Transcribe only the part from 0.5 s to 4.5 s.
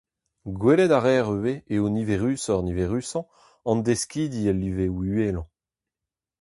Gwelet a reer ivez eo niverusoc'h-niverusañ an deskidi